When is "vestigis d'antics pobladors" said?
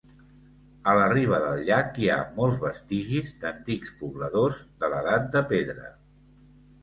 2.63-4.57